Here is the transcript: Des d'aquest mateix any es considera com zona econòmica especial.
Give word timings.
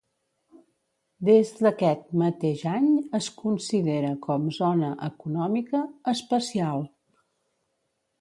Des 1.27 1.49
d'aquest 1.65 2.07
mateix 2.21 2.63
any 2.71 2.87
es 3.19 3.27
considera 3.41 4.09
com 4.27 4.47
zona 4.57 4.89
econòmica 5.09 5.83
especial. 6.13 6.83